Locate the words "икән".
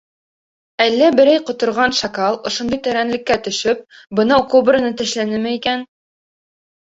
5.59-5.85